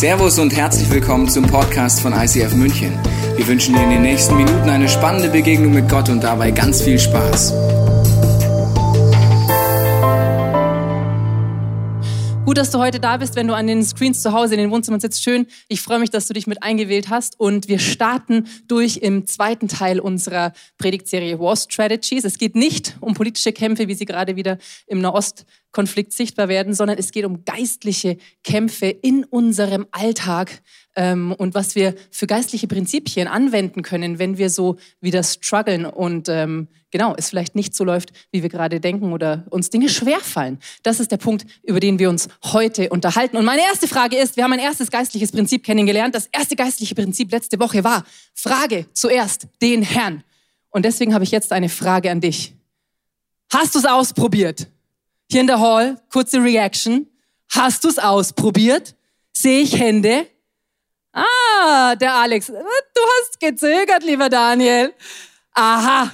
[0.00, 2.98] Servus und herzlich willkommen zum Podcast von ICF München.
[3.36, 6.80] Wir wünschen dir in den nächsten Minuten eine spannende Begegnung mit Gott und dabei ganz
[6.80, 7.52] viel Spaß.
[12.46, 14.70] Gut, dass du heute da bist, wenn du an den Screens zu Hause in den
[14.70, 15.22] Wohnzimmern sitzt.
[15.22, 15.46] Schön.
[15.68, 17.38] Ich freue mich, dass du dich mit eingewählt hast.
[17.38, 22.24] Und wir starten durch im zweiten Teil unserer Predigtserie War Strategies.
[22.24, 26.74] Es geht nicht um politische Kämpfe, wie sie gerade wieder im Nahost Konflikt sichtbar werden,
[26.74, 30.62] sondern es geht um geistliche Kämpfe in unserem Alltag
[30.96, 36.28] ähm, und was wir für geistliche Prinzipien anwenden können, wenn wir so wieder strugglen und
[36.28, 40.58] ähm, genau, es vielleicht nicht so läuft, wie wir gerade denken oder uns Dinge schwerfallen.
[40.82, 43.36] Das ist der Punkt, über den wir uns heute unterhalten.
[43.36, 46.14] Und meine erste Frage ist, wir haben ein erstes geistliches Prinzip kennengelernt.
[46.14, 50.24] Das erste geistliche Prinzip letzte Woche war, frage zuerst den Herrn.
[50.70, 52.54] Und deswegen habe ich jetzt eine Frage an dich.
[53.52, 54.68] Hast du es ausprobiert?
[55.30, 57.06] Hier in der Hall, kurze Reaction.
[57.50, 58.96] Hast du es ausprobiert?
[59.32, 60.26] Sehe ich Hände?
[61.12, 62.48] Ah, der Alex.
[62.48, 64.92] Du hast gezögert, lieber Daniel.
[65.52, 66.10] Aha.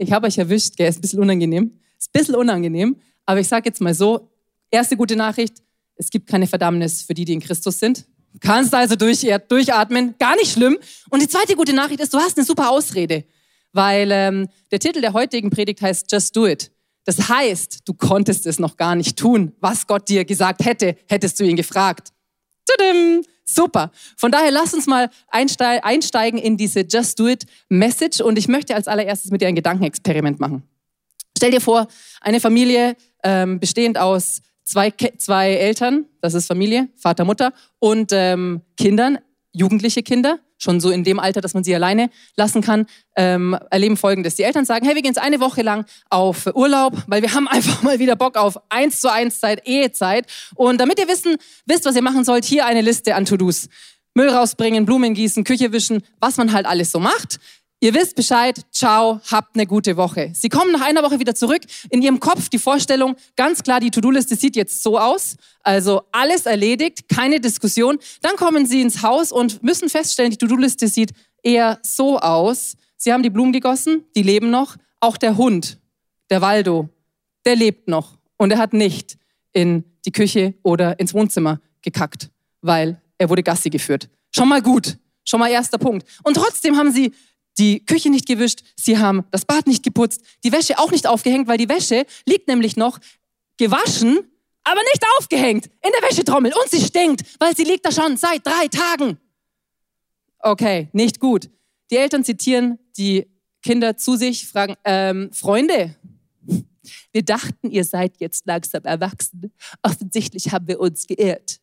[0.00, 0.88] Ich habe euch erwischt, gell?
[0.88, 1.78] Ist ein bisschen unangenehm.
[1.96, 2.96] Ist ein bisschen unangenehm.
[3.24, 4.32] Aber ich sage jetzt mal so,
[4.68, 5.62] erste gute Nachricht,
[5.94, 8.04] es gibt keine Verdammnis für die, die in Christus sind.
[8.32, 10.76] Du kannst also durch, durchatmen, gar nicht schlimm.
[11.10, 13.26] Und die zweite gute Nachricht ist, du hast eine super Ausrede.
[13.72, 16.72] Weil ähm, der Titel der heutigen Predigt heißt Just Do It.
[17.06, 19.52] Das heißt, du konntest es noch gar nicht tun.
[19.60, 22.12] Was Gott dir gesagt hätte, hättest du ihn gefragt.
[22.66, 23.22] Tudum.
[23.48, 23.92] Super.
[24.16, 28.74] Von daher lass uns mal einsteigen in diese Just Do It Message und ich möchte
[28.74, 30.64] als allererstes mit dir ein Gedankenexperiment machen.
[31.38, 31.86] Stell dir vor,
[32.20, 38.62] eine Familie ähm, bestehend aus zwei, zwei Eltern, das ist Familie, Vater, Mutter und ähm,
[38.76, 39.18] Kindern,
[39.52, 43.96] jugendliche Kinder schon so in dem Alter, dass man sie alleine lassen kann, ähm, erleben
[43.96, 44.36] Folgendes.
[44.36, 47.48] Die Eltern sagen, hey, wir gehen jetzt eine Woche lang auf Urlaub, weil wir haben
[47.48, 50.26] einfach mal wieder Bock auf eins zu eins Zeit, Ehezeit.
[50.54, 53.68] Und damit ihr wissen, wisst, was ihr machen sollt, hier eine Liste an To-Dos.
[54.14, 57.38] Müll rausbringen, Blumen gießen, Küche wischen, was man halt alles so macht.
[57.78, 60.30] Ihr wisst Bescheid, ciao, habt eine gute Woche.
[60.32, 61.60] Sie kommen nach einer Woche wieder zurück.
[61.90, 65.36] In ihrem Kopf die Vorstellung, ganz klar, die To-Do-Liste sieht jetzt so aus.
[65.62, 67.98] Also alles erledigt, keine Diskussion.
[68.22, 72.76] Dann kommen sie ins Haus und müssen feststellen, die To-Do-Liste sieht eher so aus.
[72.96, 74.76] Sie haben die Blumen gegossen, die leben noch.
[75.00, 75.78] Auch der Hund,
[76.30, 76.88] der Waldo,
[77.44, 78.16] der lebt noch.
[78.38, 79.18] Und er hat nicht
[79.52, 82.30] in die Küche oder ins Wohnzimmer gekackt,
[82.62, 84.08] weil er wurde Gassi geführt.
[84.34, 84.96] Schon mal gut.
[85.28, 86.06] Schon mal erster Punkt.
[86.22, 87.12] Und trotzdem haben sie
[87.58, 91.48] die Küche nicht gewischt, sie haben das Bad nicht geputzt, die Wäsche auch nicht aufgehängt,
[91.48, 92.98] weil die Wäsche liegt nämlich noch
[93.56, 94.18] gewaschen,
[94.64, 98.46] aber nicht aufgehängt in der Wäschetrommel und sie stinkt, weil sie liegt da schon seit
[98.46, 99.18] drei Tagen.
[100.38, 101.48] Okay, nicht gut.
[101.90, 103.26] Die Eltern zitieren die
[103.62, 105.96] Kinder zu sich, fragen, ähm, Freunde,
[107.12, 109.52] wir dachten, ihr seid jetzt langsam erwachsen.
[109.82, 111.60] Offensichtlich haben wir uns geirrt.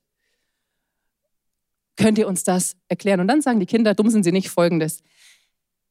[1.95, 3.19] Könnt ihr uns das erklären?
[3.19, 5.01] Und dann sagen die Kinder, dumm sind sie nicht, folgendes.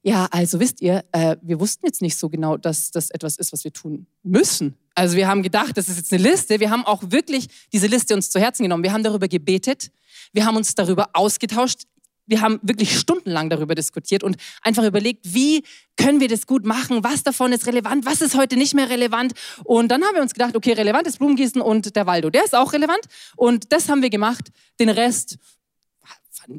[0.02, 3.52] Ja, also wisst ihr, äh, wir wussten jetzt nicht so genau, dass das etwas ist,
[3.52, 4.74] was wir tun müssen.
[4.94, 6.58] Also wir haben gedacht, das ist jetzt eine Liste.
[6.58, 8.82] Wir haben auch wirklich diese Liste uns zu Herzen genommen.
[8.82, 9.92] Wir haben darüber gebetet.
[10.32, 11.82] Wir haben uns darüber ausgetauscht.
[12.26, 15.62] Wir haben wirklich stundenlang darüber diskutiert und einfach überlegt, wie
[15.96, 17.02] können wir das gut machen?
[17.04, 18.04] Was davon ist relevant?
[18.06, 19.32] Was ist heute nicht mehr relevant?
[19.64, 22.30] Und dann haben wir uns gedacht, okay, relevant ist Blumengießen und der Waldo.
[22.30, 23.00] Der ist auch relevant.
[23.36, 24.50] Und das haben wir gemacht.
[24.78, 25.38] Den Rest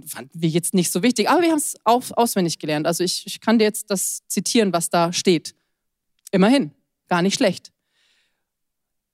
[0.05, 2.87] fanden, wir jetzt nicht so wichtig, aber wir haben es auswendig gelernt.
[2.87, 5.55] Also ich, ich kann dir jetzt das zitieren, was da steht.
[6.31, 6.71] Immerhin,
[7.07, 7.71] gar nicht schlecht.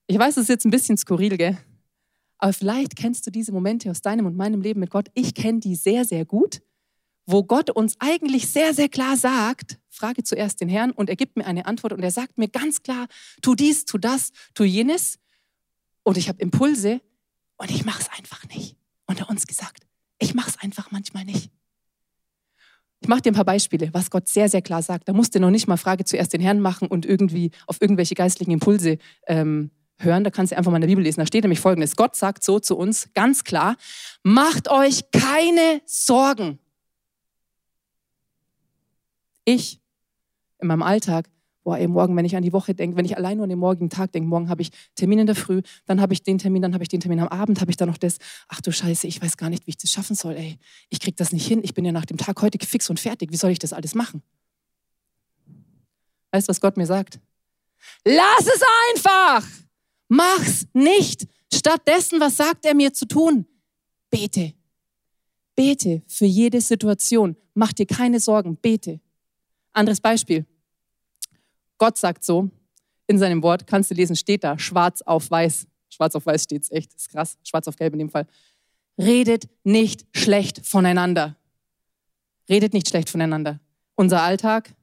[0.08, 1.58] Ich weiß, es ist jetzt ein bisschen skurril, gell?
[2.38, 5.10] Aber vielleicht kennst du diese Momente aus deinem und meinem Leben mit Gott.
[5.14, 6.62] Ich kenne die sehr, sehr gut,
[7.26, 11.36] wo Gott uns eigentlich sehr, sehr klar sagt, frage zuerst den Herrn und er gibt
[11.36, 13.08] mir eine Antwort und er sagt mir ganz klar,
[13.42, 15.20] tu dies, tu das, tu jenes.
[16.04, 17.02] Und ich habe Impulse
[17.58, 18.78] und ich mache es einfach nicht.
[19.06, 19.89] Unter uns gesagt.
[20.20, 21.50] Ich mache es einfach manchmal nicht.
[23.02, 25.08] Ich mache dir ein paar Beispiele, was Gott sehr, sehr klar sagt.
[25.08, 28.14] Da musst du noch nicht mal Frage zuerst den Herrn machen und irgendwie auf irgendwelche
[28.14, 28.98] geistlichen Impulse
[29.28, 30.26] ähm, hören.
[30.26, 31.22] Da kannst du einfach mal in der Bibel lesen.
[31.22, 31.96] Da steht nämlich folgendes.
[31.96, 33.78] Gott sagt so zu uns ganz klar,
[34.24, 36.60] macht euch keine Sorgen.
[39.46, 39.80] Ich
[40.60, 41.30] in meinem Alltag
[41.70, 43.60] boah, ey, morgen, wenn ich an die Woche denke, wenn ich allein nur an den
[43.60, 46.64] morgigen Tag denke, morgen habe ich Termin in der Früh, dann habe ich den Termin,
[46.64, 48.18] dann habe ich den Termin am Abend, habe ich dann noch das.
[48.48, 50.58] Ach du Scheiße, ich weiß gar nicht, wie ich das schaffen soll, ey.
[50.90, 51.60] Ich kriege das nicht hin.
[51.62, 53.32] Ich bin ja nach dem Tag heute fix und fertig.
[53.32, 54.24] Wie soll ich das alles machen?
[56.32, 57.20] Weißt du, was Gott mir sagt?
[58.04, 58.62] Lass es
[58.96, 59.48] einfach!
[60.08, 61.28] Mach's nicht!
[61.54, 63.46] Stattdessen, was sagt er mir zu tun?
[64.10, 64.54] Bete.
[65.54, 67.36] Bete für jede Situation.
[67.54, 68.58] Mach dir keine Sorgen.
[68.58, 69.00] Bete.
[69.72, 70.48] Anderes Beispiel.
[71.80, 72.52] Gott sagt so,
[73.08, 75.66] in seinem Wort, kannst du lesen, steht da, schwarz auf weiß.
[75.90, 77.38] Schwarz auf weiß steht es echt, ist krass.
[77.44, 78.28] Schwarz auf gelb in dem Fall.
[79.00, 81.36] redet nicht schlecht voneinander.
[82.48, 83.60] Redet nicht schlecht voneinander.
[83.96, 84.76] Unser Alltag,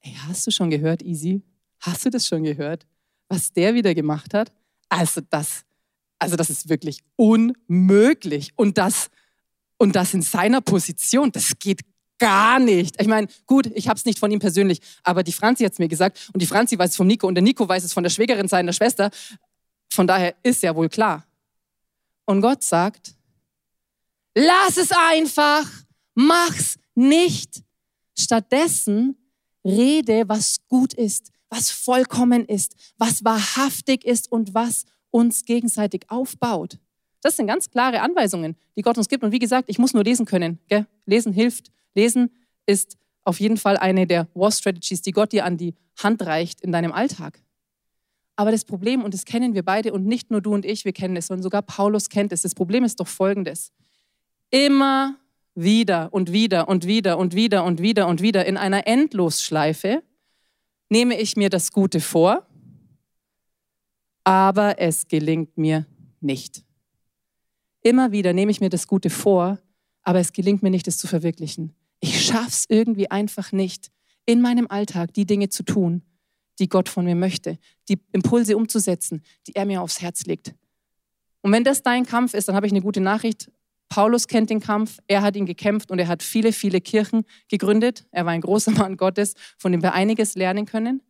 [0.00, 1.42] ey, hast du schon gehört, Easy?
[1.80, 2.86] Hast du das schon gehört?
[3.28, 4.52] Was der wieder gemacht hat?
[4.88, 5.64] Also das,
[6.18, 8.52] also das ist wirklich unmöglich.
[8.56, 9.10] Und das,
[9.78, 11.80] und das in seiner Position, das geht
[12.18, 13.00] gar nicht.
[13.00, 15.78] Ich meine, gut, ich habe es nicht von ihm persönlich, aber die Franzi hat es
[15.78, 18.02] mir gesagt und die Franzi weiß es von Nico und der Nico weiß es von
[18.02, 19.10] der Schwägerin seiner Schwester.
[19.90, 21.24] Von daher ist ja wohl klar.
[22.24, 23.14] Und Gott sagt,
[24.34, 25.66] lass es einfach,
[26.14, 27.62] mach's nicht.
[28.18, 29.16] Stattdessen
[29.64, 36.78] rede, was gut ist, was vollkommen ist, was wahrhaftig ist und was uns gegenseitig aufbaut.
[37.22, 39.24] Das sind ganz klare Anweisungen, die Gott uns gibt.
[39.24, 40.58] Und wie gesagt, ich muss nur lesen können.
[40.68, 40.86] Gell?
[41.06, 41.72] Lesen hilft.
[41.96, 42.30] Lesen
[42.66, 46.60] ist auf jeden Fall eine der War Strategies, die Gott dir an die Hand reicht
[46.60, 47.42] in deinem Alltag.
[48.36, 50.92] Aber das Problem, und das kennen wir beide, und nicht nur du und ich, wir
[50.92, 52.42] kennen es, sondern sogar Paulus kennt es.
[52.42, 53.72] Das Problem ist doch folgendes.
[54.50, 55.16] Immer
[55.54, 60.02] wieder und wieder und wieder und wieder und wieder und wieder in einer Endlosschleife
[60.90, 62.46] nehme ich mir das Gute vor,
[64.22, 65.86] aber es gelingt mir
[66.20, 66.62] nicht.
[67.82, 69.58] Immer wieder nehme ich mir das Gute vor,
[70.02, 71.74] aber es gelingt mir nicht, es zu verwirklichen.
[72.00, 73.90] Ich schaffe es irgendwie einfach nicht,
[74.26, 76.02] in meinem Alltag die Dinge zu tun,
[76.58, 77.58] die Gott von mir möchte,
[77.88, 80.54] die Impulse umzusetzen, die er mir aufs Herz legt.
[81.42, 83.50] Und wenn das dein Kampf ist, dann habe ich eine gute Nachricht.
[83.88, 88.04] Paulus kennt den Kampf, er hat ihn gekämpft und er hat viele, viele Kirchen gegründet.
[88.10, 91.02] Er war ein großer Mann Gottes, von dem wir einiges lernen können.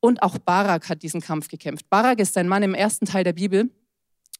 [0.00, 1.88] Und auch Barak hat diesen Kampf gekämpft.
[1.88, 3.70] Barak ist ein Mann im ersten Teil der Bibel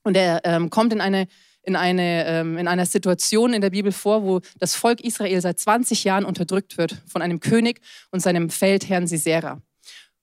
[0.03, 1.27] und er ähm, kommt in eine,
[1.63, 5.59] in, eine, ähm, in einer Situation in der Bibel vor, wo das Volk Israel seit
[5.59, 7.81] 20 Jahren unterdrückt wird von einem König
[8.11, 9.61] und seinem Feldherrn Sisera.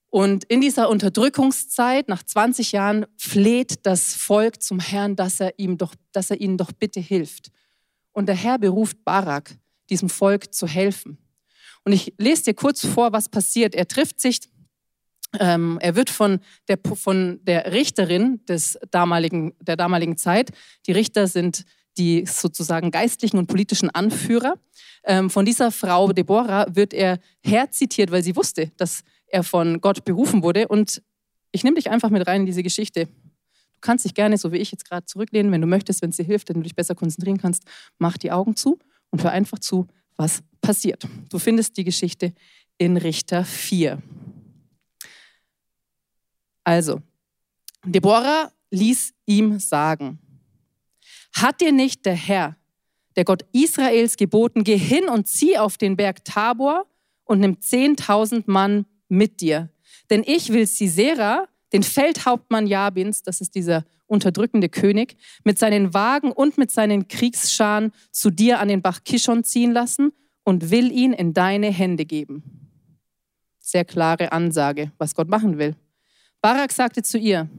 [0.10, 5.78] Und in dieser Unterdrückungszeit, nach 20 Jahren, fleht das Volk zum Herrn, dass er, ihm
[5.78, 7.52] doch, dass er ihnen doch bitte hilft.
[8.14, 9.58] Und der Herr beruft Barak,
[9.90, 11.18] diesem Volk zu helfen.
[11.84, 13.76] Und ich lese dir kurz vor, was passiert.
[13.76, 14.40] Er trifft sich,
[15.40, 20.52] ähm, er wird von der, von der Richterin des damaligen, der damaligen Zeit,
[20.86, 21.66] die Richter sind
[21.98, 24.56] die sozusagen geistlichen und politischen Anführer,
[25.08, 30.04] ähm, von dieser Frau Deborah wird er herzitiert, weil sie wusste, dass er von Gott
[30.04, 30.68] berufen wurde.
[30.68, 31.02] Und
[31.52, 33.06] ich nehme dich einfach mit rein in diese Geschichte.
[33.06, 36.18] Du kannst dich gerne, so wie ich jetzt gerade, zurücklehnen, wenn du möchtest, wenn es
[36.18, 37.64] dir hilft, wenn du dich besser konzentrieren kannst,
[38.00, 38.80] mach die Augen zu
[39.12, 39.88] und hör einfach zu,
[40.18, 41.08] was passiert.
[41.30, 42.34] Du findest die Geschichte
[42.78, 44.02] in Richter 4.
[46.68, 47.02] Also,
[47.86, 50.20] Deborah ließ ihm sagen,
[51.32, 52.58] hat dir nicht der Herr,
[53.16, 56.86] der Gott Israels geboten, geh hin und zieh auf den Berg Tabor
[57.24, 59.70] und nimm 10.000 Mann mit dir.
[60.10, 65.16] Denn ich will Sisera, den Feldhauptmann Jabins, das ist dieser unterdrückende König,
[65.46, 70.12] mit seinen Wagen und mit seinen Kriegsscharen zu dir an den Bach Kishon ziehen lassen
[70.44, 72.44] und will ihn in deine Hände geben.
[73.58, 75.78] Sehr klare Ansage, was Gott machen will.
[76.48, 77.50] Barak sagte zu ihr,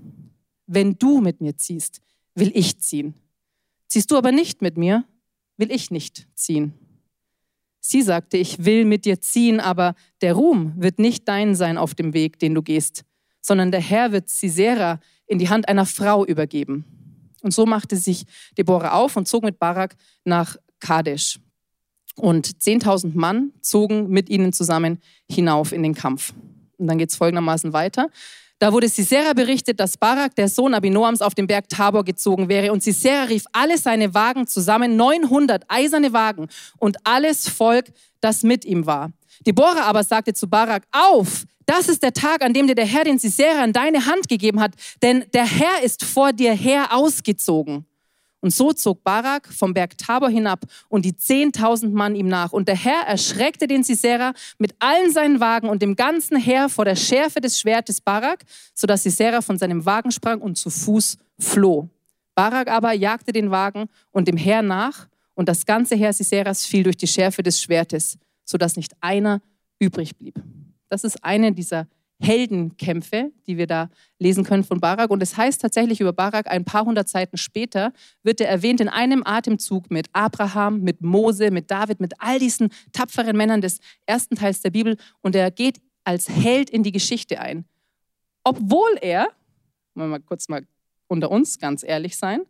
[0.67, 2.00] wenn du mit mir ziehst,
[2.35, 3.12] will ich ziehen.
[3.87, 5.05] Ziehst du aber nicht mit mir,
[5.58, 6.73] will ich nicht ziehen.
[7.81, 11.94] Sie sagte, ich will mit dir ziehen, aber der Ruhm wird nicht dein sein auf
[11.94, 13.05] dem Weg, den du gehst,
[13.43, 16.87] sondern der Herr wird Sisera in die Hand einer Frau übergeben.
[17.43, 18.25] Und so machte sich
[18.56, 21.38] Deborah auf und zog mit Barak nach Kadesh.
[22.16, 24.99] Und 10.000 Mann zogen mit ihnen zusammen
[25.30, 26.33] hinauf in den Kampf.
[26.78, 28.09] Und dann geht es folgendermaßen weiter.
[28.59, 32.73] Da wurde Sisera berichtet, dass Barak, der Sohn Abinoams, auf den Berg Tabor gezogen wäre.
[32.73, 36.49] Und Sisera rief alle seine Wagen zusammen, 900 eiserne Wagen
[36.79, 37.87] und alles Volk,
[38.21, 39.12] das mit ihm war.
[39.47, 43.05] Deborah aber sagte zu Barak, auf, das ist der Tag, an dem dir der Herr
[43.05, 44.73] den Sisera in deine Hand gegeben hat,
[45.03, 47.85] denn der Herr ist vor dir her ausgezogen.
[48.40, 52.52] Und so zog Barak vom Berg Tabor hinab und die zehntausend Mann ihm nach.
[52.52, 56.85] Und der Herr erschreckte den Sisera mit allen seinen Wagen und dem ganzen Heer vor
[56.85, 61.88] der Schärfe des Schwertes Barak, sodass Sisera von seinem Wagen sprang und zu Fuß floh.
[62.35, 66.83] Barak aber jagte den Wagen und dem Heer nach, und das ganze Heer Siseras fiel
[66.83, 69.40] durch die Schärfe des Schwertes, sodass nicht einer
[69.78, 70.42] übrig blieb.
[70.88, 71.87] Das ist eine dieser
[72.20, 75.10] Heldenkämpfe, die wir da lesen können von Barak.
[75.10, 78.88] Und es heißt tatsächlich über Barak, ein paar hundert Seiten später wird er erwähnt in
[78.88, 84.34] einem Atemzug mit Abraham, mit Mose, mit David, mit all diesen tapferen Männern des ersten
[84.34, 84.96] Teils der Bibel.
[85.20, 87.64] Und er geht als Held in die Geschichte ein.
[88.42, 89.28] Obwohl er,
[89.94, 90.66] wollen wir mal kurz mal
[91.06, 92.42] unter uns ganz ehrlich sein,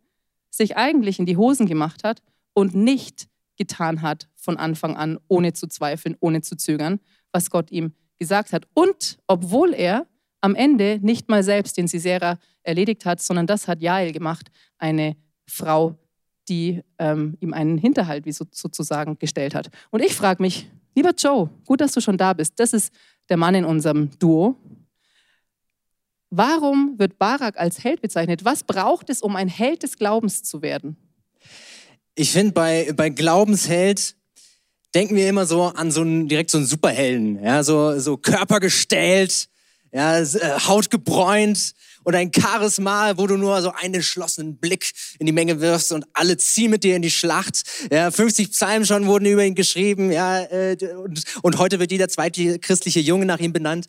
[0.50, 2.22] sich eigentlich in die Hosen gemacht hat
[2.54, 7.00] und nicht getan hat von Anfang an, ohne zu zweifeln, ohne zu zögern,
[7.32, 8.66] was Gott ihm gesagt hat.
[8.74, 10.06] Und obwohl er
[10.40, 14.48] am Ende nicht mal selbst den Sisera erledigt hat, sondern das hat Jael gemacht,
[14.78, 15.96] eine Frau,
[16.48, 19.68] die ähm, ihm einen Hinterhalt wie so, sozusagen gestellt hat.
[19.90, 22.54] Und ich frage mich, lieber Joe, gut, dass du schon da bist.
[22.58, 22.92] Das ist
[23.28, 24.56] der Mann in unserem Duo.
[26.30, 28.44] Warum wird Barak als Held bezeichnet?
[28.44, 30.96] Was braucht es, um ein Held des Glaubens zu werden?
[32.14, 34.16] Ich finde, bei, bei Glaubensheld
[34.94, 39.48] denken wir immer so an so einen, direkt so einen Superhelden, ja, so, so körpergestellt,
[39.92, 45.26] ja, äh, Haut gebräunt und ein Charisma, wo du nur so einen entschlossenen Blick in
[45.26, 47.62] die Menge wirfst und alle ziehen mit dir in die Schlacht.
[47.90, 52.08] Ja, 50 Psalmen schon wurden über ihn geschrieben, ja, äh, und, und heute wird jeder
[52.08, 53.86] zweite christliche Junge nach ihm benannt.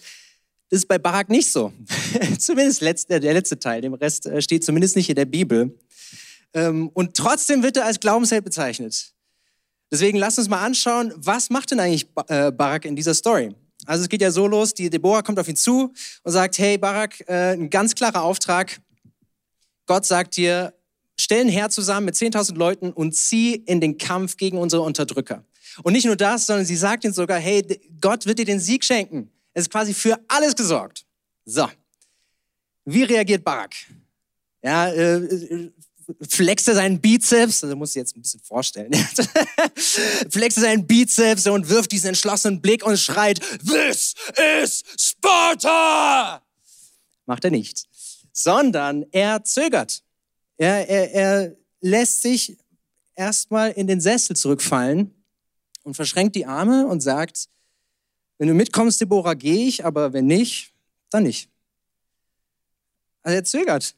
[0.69, 1.73] Das ist bei Barak nicht so.
[2.37, 5.77] zumindest letzte, der letzte Teil, dem Rest äh, steht zumindest nicht in der Bibel.
[6.53, 9.13] Ähm, und trotzdem wird er als Glaubensheld bezeichnet.
[9.91, 13.55] Deswegen lasst uns mal anschauen, was macht denn eigentlich äh, Barak in dieser Story?
[13.85, 15.93] Also es geht ja so los, die Deborah kommt auf ihn zu
[16.23, 18.79] und sagt, hey Barak, äh, ein ganz klarer Auftrag.
[19.87, 20.73] Gott sagt dir,
[21.17, 25.43] stell ein Heer zusammen mit 10.000 Leuten und zieh in den Kampf gegen unsere Unterdrücker.
[25.83, 27.63] Und nicht nur das, sondern sie sagt ihm sogar, hey,
[27.99, 29.31] Gott wird dir den Sieg schenken.
[29.53, 31.05] Es ist quasi für alles gesorgt.
[31.45, 31.67] So,
[32.85, 33.73] wie reagiert Barak?
[34.61, 35.71] Ja, äh,
[36.27, 38.93] flexte seinen Bizeps, also muss ich jetzt ein bisschen vorstellen,
[40.29, 44.15] flexte seinen Bizeps und wirft diesen entschlossenen Blick und schreit, This
[44.61, 46.41] is Sparta!
[47.25, 47.85] Macht er nicht,
[48.31, 50.03] sondern er zögert.
[50.57, 52.57] Er, er, er lässt sich
[53.15, 55.13] erstmal in den Sessel zurückfallen
[55.83, 57.49] und verschränkt die Arme und sagt,
[58.37, 60.73] wenn du mitkommst, Deborah, gehe ich, aber wenn nicht,
[61.09, 61.49] dann nicht.
[63.21, 63.95] Also er zögert.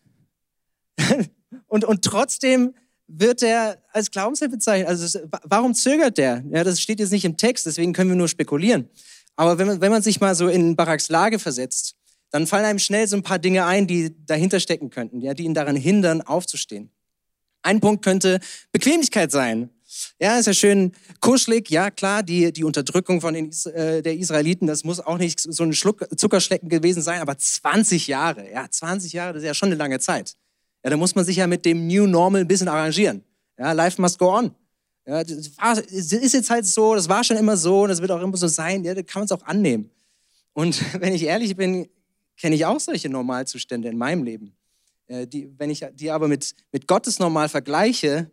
[1.71, 2.73] Und, und trotzdem
[3.07, 4.89] wird er als Glaubensheld bezeichnet.
[4.89, 6.43] Also warum zögert der?
[6.49, 8.89] Ja, das steht jetzt nicht im Text, deswegen können wir nur spekulieren.
[9.37, 11.95] Aber wenn man, wenn man sich mal so in Baraks Lage versetzt,
[12.29, 15.43] dann fallen einem schnell so ein paar Dinge ein, die dahinter stecken könnten, ja, die
[15.45, 16.91] ihn daran hindern, aufzustehen.
[17.61, 18.41] Ein Punkt könnte
[18.73, 19.69] Bequemlichkeit sein.
[20.19, 21.69] Ja, ist ja schön kuschelig.
[21.69, 25.63] Ja, klar, die, die Unterdrückung von den, äh, der Israeliten, das muss auch nicht so
[25.63, 29.69] ein Schluck Zuckerschlecken gewesen sein, aber 20 Jahre, ja, 20 Jahre, das ist ja schon
[29.69, 30.35] eine lange Zeit.
[30.83, 33.23] Ja, da muss man sich ja mit dem New Normal ein bisschen arrangieren.
[33.57, 34.55] Ja, life must go on.
[35.05, 38.21] Ja, das, ist jetzt halt so, das war schon immer so und das wird auch
[38.21, 38.83] immer so sein.
[38.83, 39.89] Ja, da kann man es auch annehmen.
[40.53, 41.87] Und wenn ich ehrlich bin,
[42.37, 44.55] kenne ich auch solche Normalzustände in meinem Leben.
[45.07, 48.31] Äh, die, wenn ich die aber mit, mit Gottes Normal vergleiche,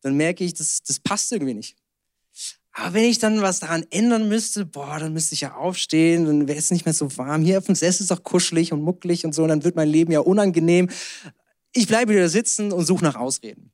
[0.00, 1.76] dann merke ich, das, das passt irgendwie nicht.
[2.72, 6.48] Aber wenn ich dann was daran ändern müsste, boah, dann müsste ich ja aufstehen, dann
[6.48, 7.42] wäre es nicht mehr so warm.
[7.42, 9.74] Hier auf dem Sessel ist es doch kuschelig und mucklig und so, und dann wird
[9.74, 10.88] mein Leben ja unangenehm
[11.72, 13.70] ich bleibe wieder sitzen und suche nach Ausreden.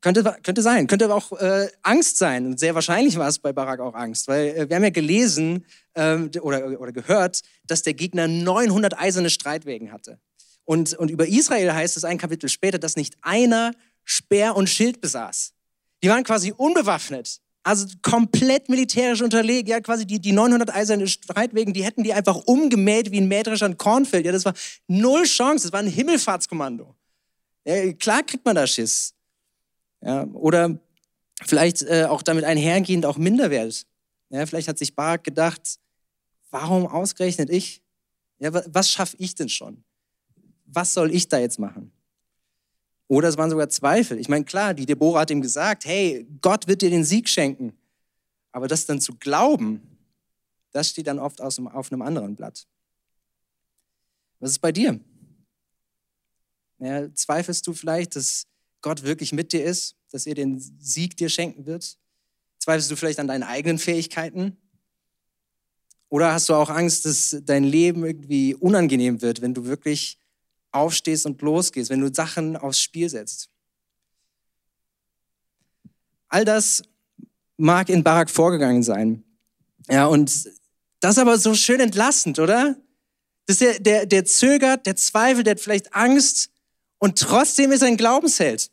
[0.00, 2.46] Könnte, könnte sein, könnte aber auch äh, Angst sein.
[2.46, 5.64] Und sehr wahrscheinlich war es bei Barak auch Angst, weil äh, wir haben ja gelesen
[5.94, 10.18] ähm, oder, oder gehört, dass der Gegner 900 eiserne Streitwägen hatte.
[10.64, 13.72] Und, und über Israel heißt es ein Kapitel später, dass nicht einer
[14.04, 15.52] Speer und Schild besaß.
[16.02, 17.40] Die waren quasi unbewaffnet.
[17.64, 19.70] Also komplett militärisch unterlegen.
[19.70, 23.72] Ja, quasi die, die 900 eiserne Streitwegen, die hätten die einfach umgemäht wie ein Mähdrescher
[23.74, 24.26] Kornfeld.
[24.26, 24.54] Ja, das war
[24.88, 25.66] null Chance.
[25.66, 26.94] Das war ein Himmelfahrtskommando.
[27.64, 29.14] Ja, klar kriegt man da Schiss.
[30.00, 30.80] Ja, oder
[31.44, 33.86] vielleicht äh, auch damit einhergehend auch Minderwert.
[34.30, 35.78] Ja, vielleicht hat sich Barak gedacht,
[36.50, 37.82] warum ausgerechnet ich?
[38.38, 39.84] Ja, was schaffe ich denn schon?
[40.64, 41.92] Was soll ich da jetzt machen?
[43.12, 44.18] Oder es waren sogar Zweifel.
[44.18, 47.74] Ich meine, klar, die Deborah hat ihm gesagt, hey, Gott wird dir den Sieg schenken.
[48.52, 49.82] Aber das dann zu glauben,
[50.70, 52.66] das steht dann oft auf einem anderen Blatt.
[54.40, 54.98] Was ist bei dir?
[56.78, 58.46] Ja, zweifelst du vielleicht, dass
[58.80, 61.98] Gott wirklich mit dir ist, dass er den Sieg dir schenken wird?
[62.60, 64.56] Zweifelst du vielleicht an deinen eigenen Fähigkeiten?
[66.08, 70.18] Oder hast du auch Angst, dass dein Leben irgendwie unangenehm wird, wenn du wirklich
[70.72, 73.48] aufstehst und losgehst, wenn du Sachen aufs Spiel setzt.
[76.28, 76.82] All das
[77.56, 79.22] mag in Barak vorgegangen sein.
[79.88, 80.48] Ja, und
[81.00, 82.76] das ist aber so schön entlastend, oder?
[83.46, 86.50] Das der, der, der zögert, der zweifelt, der hat vielleicht Angst
[86.98, 88.70] und trotzdem ist er ein Glaubensheld.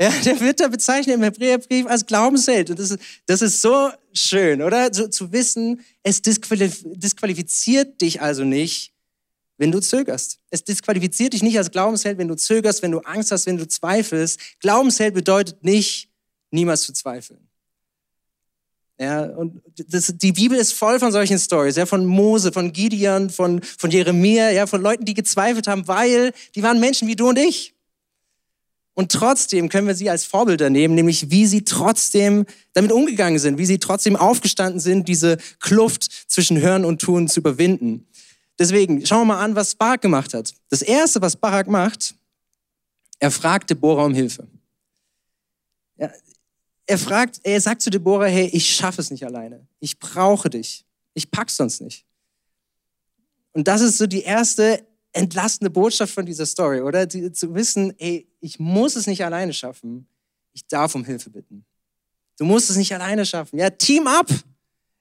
[0.00, 2.70] Ja, der wird da bezeichnet im Hebräerbrief als Glaubensheld.
[2.70, 4.92] Und das ist, das ist so schön, oder?
[4.92, 8.92] So, zu wissen, es disqualifiziert dich also nicht,
[9.62, 10.40] wenn du zögerst.
[10.50, 13.68] Es disqualifiziert dich nicht als Glaubensheld, wenn du zögerst, wenn du Angst hast, wenn du
[13.68, 14.40] zweifelst.
[14.58, 16.10] Glaubensheld bedeutet nicht,
[16.50, 17.48] niemals zu zweifeln.
[18.98, 23.30] Ja, und das, die Bibel ist voll von solchen Stories, ja, von Mose, von Gideon,
[23.30, 27.28] von, von Jeremia, ja, von Leuten, die gezweifelt haben, weil die waren Menschen wie du
[27.28, 27.72] und ich.
[28.94, 33.58] Und trotzdem können wir sie als Vorbilder nehmen, nämlich wie sie trotzdem damit umgegangen sind,
[33.58, 38.08] wie sie trotzdem aufgestanden sind, diese Kluft zwischen Hören und Tun zu überwinden.
[38.62, 40.54] Deswegen schauen wir mal an, was Barak gemacht hat.
[40.68, 42.14] Das Erste, was Barak macht,
[43.18, 44.46] er fragt Deborah um Hilfe.
[45.96, 46.12] Ja,
[46.86, 49.66] er fragt, er sagt zu Deborah, hey, ich schaffe es nicht alleine.
[49.80, 50.84] Ich brauche dich.
[51.12, 52.06] Ich pack's sonst nicht.
[53.52, 57.04] Und das ist so die erste entlastende Botschaft von dieser Story, oder?
[57.04, 60.06] Die, zu wissen, ey, ich muss es nicht alleine schaffen.
[60.52, 61.64] Ich darf um Hilfe bitten.
[62.38, 63.58] Du musst es nicht alleine schaffen.
[63.58, 64.28] Ja, Team up.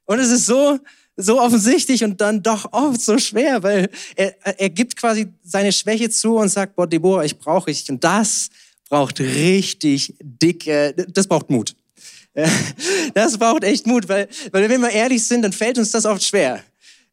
[0.06, 0.80] Und es ist so,
[1.16, 6.10] so offensichtlich und dann doch oft so schwer, weil er, er gibt quasi seine Schwäche
[6.10, 7.90] zu und sagt, boah, Deborah, ich brauche dich.
[7.90, 8.50] Und das
[8.90, 11.76] braucht richtig dicke, das braucht Mut.
[13.14, 16.24] Das braucht echt Mut, weil, weil wenn wir ehrlich sind, dann fällt uns das oft
[16.24, 16.64] schwer.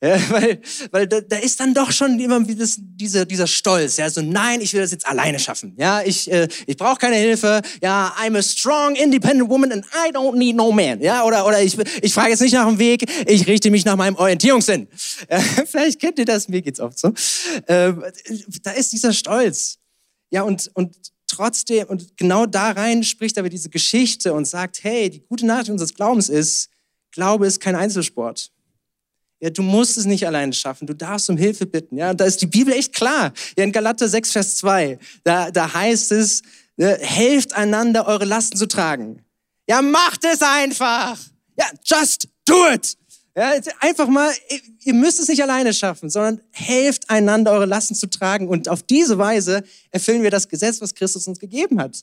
[0.00, 0.60] Ja, weil
[0.92, 3.96] weil da, da ist dann doch schon immer das, dieser, dieser Stolz.
[3.96, 5.74] Ja, so nein, ich will das jetzt alleine schaffen.
[5.76, 7.62] Ja, ich, äh, ich brauche keine Hilfe.
[7.82, 11.00] Ja, I'm a strong, independent woman and I don't need no man.
[11.00, 13.96] Ja, oder, oder ich, ich frage jetzt nicht nach dem Weg, ich richte mich nach
[13.96, 14.88] meinem Orientierungssinn.
[15.30, 17.08] Ja, vielleicht kennt ihr das, mir geht's oft so.
[17.66, 17.92] Äh,
[18.62, 19.78] da ist dieser Stolz.
[20.30, 25.10] Ja, und, und trotzdem, und genau da rein spricht aber diese Geschichte und sagt, hey,
[25.10, 26.70] die gute Nachricht unseres Glaubens ist,
[27.10, 28.52] Glaube ist kein Einzelsport.
[29.40, 30.86] Ja, du musst es nicht alleine schaffen.
[30.86, 31.96] Du darfst um Hilfe bitten.
[31.96, 33.32] Ja, und da ist die Bibel echt klar.
[33.56, 36.42] Ja, in Galater 6, Vers 2, da, da heißt es,
[36.76, 39.22] ne, helft einander, eure Lasten zu tragen.
[39.68, 41.18] Ja, macht es einfach.
[41.56, 42.96] Ja, just do it.
[43.36, 44.32] Ja, einfach mal,
[44.82, 48.48] ihr müsst es nicht alleine schaffen, sondern helft einander, eure Lasten zu tragen.
[48.48, 52.02] Und auf diese Weise erfüllen wir das Gesetz, was Christus uns gegeben hat.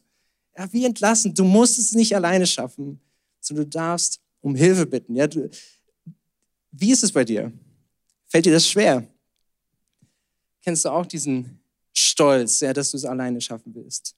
[0.57, 1.33] Ja, wie entlassen.
[1.33, 3.01] Du musst es nicht alleine schaffen,
[3.41, 5.15] sondern du darfst um Hilfe bitten.
[5.15, 5.49] Ja, du,
[6.77, 7.51] wie ist es bei dir?
[8.27, 9.07] Fällt dir das schwer?
[10.63, 11.59] Kennst du auch diesen
[11.93, 14.15] Stolz, ja, dass du es alleine schaffen willst?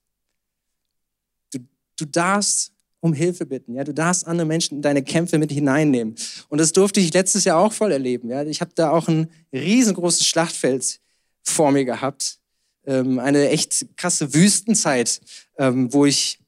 [1.52, 1.60] Du,
[1.98, 3.76] du darfst um Hilfe bitten.
[3.76, 6.16] Ja, du darfst andere Menschen in deine Kämpfe mit hineinnehmen.
[6.50, 8.30] Und das durfte ich letztes Jahr auch voll erleben.
[8.30, 11.00] Ja, ich habe da auch ein riesengroßes Schlachtfeld
[11.44, 12.40] vor mir gehabt,
[12.86, 15.22] ähm, eine echt krasse Wüstenzeit,
[15.58, 16.40] ähm, wo ich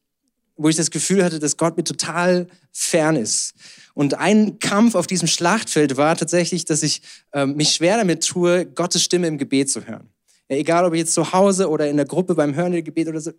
[0.62, 3.54] wo ich das Gefühl hatte, dass Gott mir total fern ist.
[4.00, 7.02] Und ein Kampf auf diesem Schlachtfeld war tatsächlich, dass ich
[7.34, 10.08] äh, mich schwer damit tue, Gottes Stimme im Gebet zu hören.
[10.48, 13.20] Ja, egal, ob jetzt zu Hause oder in der Gruppe beim Hören der Gebet oder
[13.20, 13.32] so,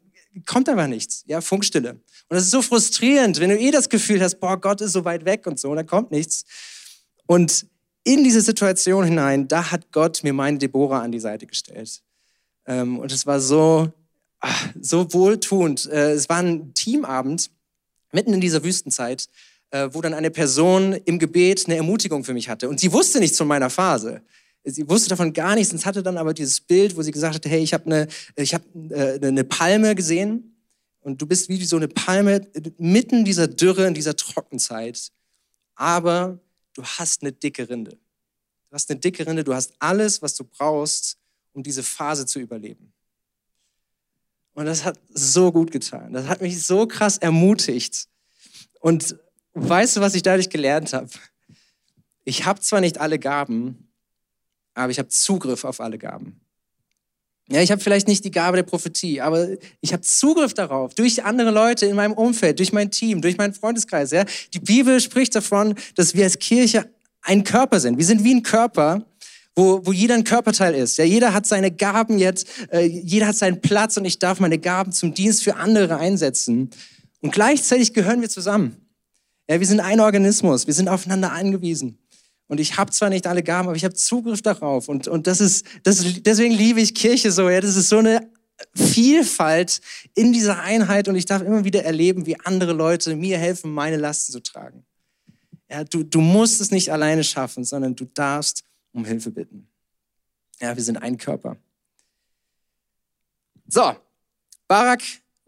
[0.44, 1.24] kommt einfach nichts.
[1.26, 1.92] Ja, Funkstille.
[1.92, 5.02] Und das ist so frustrierend, wenn du eh das Gefühl hast, boah, Gott ist so
[5.06, 6.44] weit weg und so, und dann kommt nichts.
[7.24, 7.64] Und
[8.04, 12.02] in diese Situation hinein, da hat Gott mir meine Deborah an die Seite gestellt.
[12.66, 13.90] Ähm, und es war so
[14.40, 15.86] ach, so wohltuend.
[15.86, 17.50] Äh, es war ein Teamabend
[18.12, 19.26] mitten in dieser Wüstenzeit,
[19.92, 22.68] wo dann eine Person im Gebet eine Ermutigung für mich hatte.
[22.68, 24.22] Und sie wusste nichts von meiner Phase.
[24.64, 27.46] Sie wusste davon gar nichts und hatte dann aber dieses Bild, wo sie gesagt hat,
[27.46, 30.56] hey, ich habe eine, ich hab, äh, eine Palme gesehen
[31.00, 35.10] und du bist wie so eine Palme mitten dieser Dürre, in dieser Trockenzeit.
[35.74, 36.38] Aber
[36.74, 37.92] du hast eine dicke Rinde.
[37.92, 41.16] Du hast eine dicke Rinde, du hast alles, was du brauchst,
[41.52, 42.92] um diese Phase zu überleben.
[44.52, 46.12] Und das hat so gut getan.
[46.12, 48.08] Das hat mich so krass ermutigt.
[48.80, 49.16] Und
[49.54, 51.08] weißt du, was ich dadurch gelernt habe?
[52.24, 53.88] Ich habe zwar nicht alle Gaben,
[54.74, 56.40] aber ich habe Zugriff auf alle Gaben.
[57.48, 59.48] Ja, ich habe vielleicht nicht die Gabe der Prophetie, aber
[59.80, 63.54] ich habe Zugriff darauf durch andere Leute in meinem Umfeld, durch mein Team, durch meinen
[63.54, 64.12] Freundeskreis.
[64.12, 64.24] Ja?
[64.54, 66.88] Die Bibel spricht davon, dass wir als Kirche
[67.22, 67.98] ein Körper sind.
[67.98, 69.04] Wir sind wie ein Körper
[69.56, 70.96] wo, wo jeder ein Körperteil ist.
[70.96, 74.58] Ja, jeder hat seine Gaben jetzt, äh, jeder hat seinen Platz und ich darf meine
[74.58, 76.70] Gaben zum Dienst für andere einsetzen.
[77.20, 78.76] Und gleichzeitig gehören wir zusammen.
[79.50, 81.98] Ja, wir sind ein Organismus, wir sind aufeinander angewiesen.
[82.46, 84.88] Und ich habe zwar nicht alle Gaben, aber ich habe Zugriff darauf.
[84.88, 87.50] Und, und das ist, das, deswegen liebe ich Kirche so.
[87.50, 88.30] Ja, das ist so eine
[88.76, 89.80] Vielfalt
[90.14, 93.96] in dieser Einheit und ich darf immer wieder erleben, wie andere Leute mir helfen, meine
[93.96, 94.84] Lasten zu tragen.
[95.68, 99.66] Ja, du, du musst es nicht alleine schaffen, sondern du darfst um Hilfe bitten.
[100.60, 101.56] Ja, wir sind ein Körper.
[103.66, 103.96] So,
[104.68, 105.02] Barak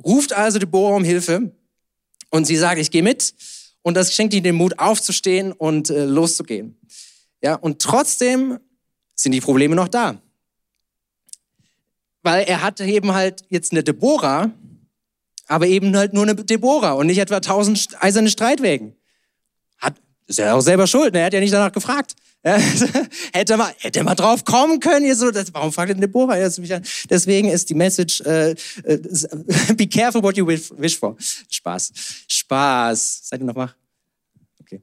[0.05, 1.53] ruft also Deborah um Hilfe
[2.31, 3.33] und sie sagt, ich gehe mit.
[3.83, 6.77] Und das schenkt ihm den Mut, aufzustehen und äh, loszugehen.
[7.43, 8.59] Ja, und trotzdem
[9.15, 10.21] sind die Probleme noch da.
[12.23, 14.51] Weil er hat eben halt jetzt eine Deborah,
[15.49, 18.95] aber eben halt nur eine Deborah und nicht etwa tausend eiserne Streitwägen.
[20.27, 21.21] Ist ja auch selber schuld, ne?
[21.21, 22.15] er hat ja nicht danach gefragt.
[22.45, 22.59] Ja,
[23.33, 25.05] hätte mal, hätte mal drauf kommen können.
[25.05, 26.83] Hier so, das, warum fragt denn Deborah jetzt mich an?
[27.09, 28.51] Deswegen ist die Message, äh,
[28.83, 28.99] äh,
[29.77, 31.17] be careful what you wish for.
[31.49, 31.93] Spaß.
[32.27, 33.21] Spaß.
[33.29, 33.77] Seid ihr noch wach?
[34.61, 34.83] Okay.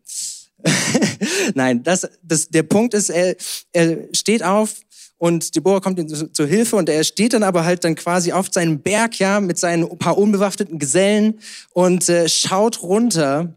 [1.54, 3.36] Nein, das, das, der Punkt ist, er,
[3.74, 4.76] er steht auf
[5.18, 8.32] und Deborah kommt ihm zu, zur Hilfe und er steht dann aber halt dann quasi
[8.32, 11.40] auf seinem Berg, ja, mit seinen paar unbewaffneten Gesellen
[11.74, 13.54] und äh, schaut runter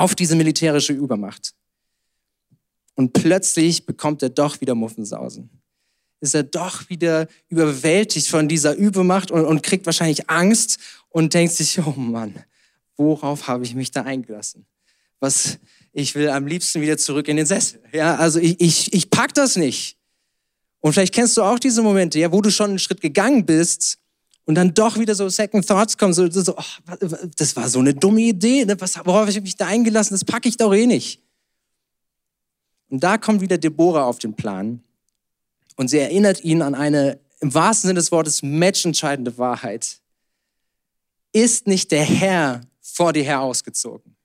[0.00, 1.54] auf diese militärische Übermacht.
[2.94, 5.50] Und plötzlich bekommt er doch wieder Muffensausen.
[6.20, 10.78] Ist er doch wieder überwältigt von dieser Übermacht und, und kriegt wahrscheinlich Angst
[11.10, 12.34] und denkt sich, oh Mann,
[12.96, 14.66] worauf habe ich mich da eingelassen?
[15.20, 15.58] Was,
[15.92, 17.80] ich will am liebsten wieder zurück in den Sessel.
[17.92, 19.96] Ja, also ich, ich, ich pack das nicht.
[20.80, 23.98] Und vielleicht kennst du auch diese Momente, ja, wo du schon einen Schritt gegangen bist
[24.48, 26.96] und dann doch wieder so Second Thoughts kommen, so, so oh,
[27.36, 28.80] das war so eine dumme Idee, ne?
[28.80, 30.14] Was, worauf habe ich mich da eingelassen?
[30.14, 31.22] Das packe ich doch eh nicht.
[32.88, 34.82] Und da kommt wieder Deborah auf den Plan
[35.76, 40.00] und sie erinnert ihn an eine im wahrsten Sinne des Wortes matchentscheidende Wahrheit.
[41.34, 44.16] Ist nicht der Herr vor dir her ausgezogen?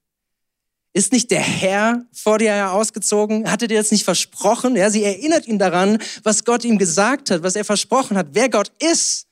[0.93, 3.51] Ist nicht der Herr vor dir her ausgezogen?
[3.51, 4.77] Hatte dir das nicht versprochen?
[4.77, 8.47] Ja, sie erinnert ihn daran, was Gott ihm gesagt hat, was er versprochen hat, wer
[8.47, 9.27] Gott ist.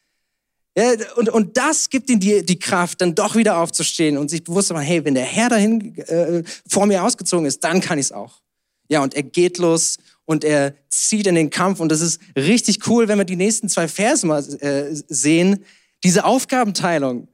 [0.78, 4.44] Ja, und, und das gibt ihm die, die Kraft, dann doch wieder aufzustehen und sich
[4.44, 8.00] bewusst zu machen, hey, wenn der Herr dahin äh, vor mir ausgezogen ist, dann kann
[8.00, 8.42] ich es auch.
[8.88, 11.80] Ja, und er geht los und er zieht in den Kampf.
[11.80, 15.66] Und das ist richtig cool, wenn wir die nächsten zwei Verse mal äh, sehen.
[16.04, 17.28] Diese Aufgabenteilung.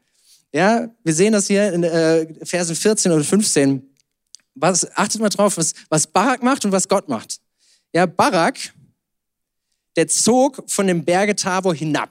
[0.54, 3.88] Ja, wir sehen das hier in äh, Versen 14 und 15.
[4.56, 7.40] Was, achtet mal drauf, was, was Barak macht und was Gott macht.
[7.94, 8.58] Ja, Barak,
[9.96, 12.10] der zog von dem Berge Tabor hinab.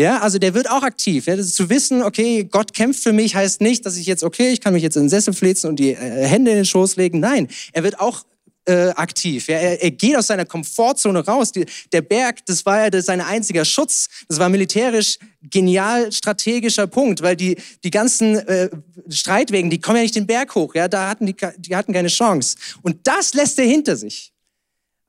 [0.00, 1.26] Ja, also der wird auch aktiv.
[1.26, 4.48] Ja, das zu wissen, okay, Gott kämpft für mich, heißt nicht, dass ich jetzt, okay,
[4.48, 6.96] ich kann mich jetzt in den Sessel flitzen und die äh, Hände in den Schoß
[6.96, 7.20] legen.
[7.20, 8.24] Nein, er wird auch
[8.64, 9.48] äh, aktiv.
[9.48, 11.52] Ja, er, er, geht aus seiner Komfortzone raus.
[11.52, 14.08] Die, der Berg, das war ja sein einziger Schutz.
[14.26, 18.70] Das war militärisch genial strategischer Punkt, weil die, die ganzen äh,
[19.10, 20.74] Streitwegen, die kommen ja nicht den Berg hoch.
[20.74, 22.56] Ja, da hatten die, die hatten keine Chance.
[22.80, 24.32] Und das lässt er hinter sich.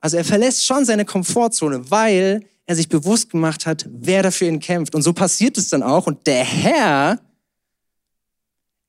[0.00, 4.60] Also er verlässt schon seine Komfortzone, weil er sich bewusst gemacht hat, wer dafür ihn
[4.60, 4.94] kämpft.
[4.94, 6.06] Und so passiert es dann auch.
[6.06, 7.20] Und der Herr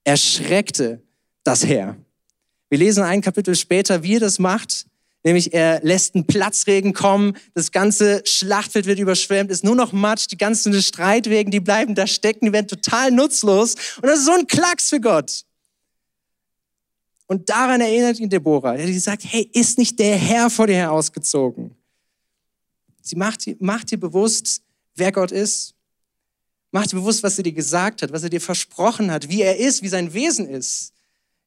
[0.04, 1.02] erschreckte
[1.44, 1.96] das Herr.
[2.70, 4.86] Wir lesen ein Kapitel später, wie er das macht.
[5.24, 10.28] Nämlich er lässt einen Platzregen kommen, das ganze Schlachtfeld wird überschwemmt, ist nur noch Matsch,
[10.30, 13.76] die ganzen Streitwegen, die bleiben da stecken, die werden total nutzlos.
[13.98, 15.46] Und das ist so ein Klacks für Gott.
[17.28, 20.92] Und daran erinnert ihn Deborah, die sagt, hey, ist nicht der Herr vor dir her
[20.92, 21.74] ausgezogen?
[23.04, 24.62] Sie macht, macht dir bewusst,
[24.96, 25.76] wer Gott ist.
[26.72, 29.58] Macht dir bewusst, was er dir gesagt hat, was er dir versprochen hat, wie er
[29.58, 30.94] ist, wie sein Wesen ist.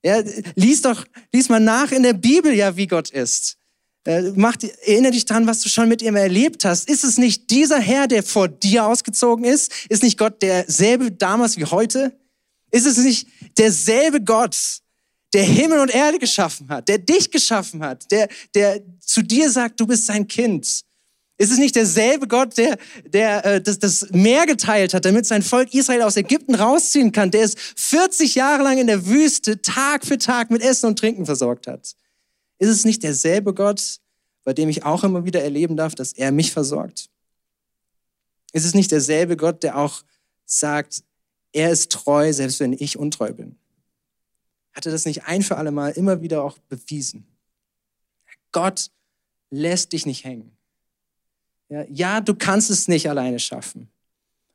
[0.05, 0.23] Ja,
[0.55, 3.57] lies doch, lies mal nach in der Bibel ja, wie Gott ist.
[4.05, 6.89] Äh, mach, erinnere dich daran, was du schon mit ihm erlebt hast.
[6.89, 9.73] Ist es nicht dieser Herr, der vor dir ausgezogen ist?
[9.89, 12.17] Ist nicht Gott derselbe damals wie heute?
[12.71, 13.27] Ist es nicht
[13.59, 14.57] derselbe Gott,
[15.33, 19.81] der Himmel und Erde geschaffen hat, der dich geschaffen hat, der, der zu dir sagt,
[19.81, 20.86] du bist sein Kind?
[21.39, 25.43] Ist es nicht derselbe Gott, der, der äh, das, das Meer geteilt hat, damit sein
[25.43, 30.07] Volk Israel aus Ägypten rausziehen kann, der es 40 Jahre lang in der Wüste Tag
[30.07, 31.95] für Tag mit Essen und Trinken versorgt hat?
[32.59, 34.01] Ist es nicht derselbe Gott,
[34.45, 37.11] bei dem ich auch immer wieder erleben darf, dass er mich versorgt?
[38.53, 40.05] Ist es nicht derselbe Gott, der auch
[40.47, 41.03] sagt,
[41.53, 43.57] er ist treu, selbst wenn ich untreu bin?
[44.73, 47.27] Hat er das nicht ein für alle Mal immer wieder auch bewiesen?
[48.53, 48.91] Gott
[49.51, 50.56] lässt dich nicht hängen.
[51.69, 53.89] Ja, ja, du kannst es nicht alleine schaffen,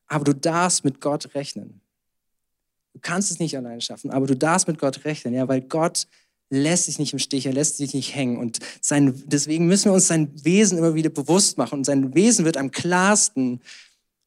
[0.07, 1.81] aber du darfst mit Gott rechnen.
[2.93, 6.07] Du kannst es nicht alleine schaffen, aber du darfst mit Gott rechnen, ja, weil Gott
[6.49, 8.37] lässt sich nicht im Stich, er lässt sich nicht hängen.
[8.37, 11.79] Und sein, deswegen müssen wir uns sein Wesen immer wieder bewusst machen.
[11.79, 13.61] Und sein Wesen wird am klarsten,